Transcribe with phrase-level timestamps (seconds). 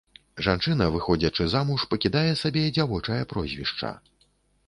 [0.45, 3.93] Жанчына, выходзячы замуж, пакідае сабе дзявочае прозвішча.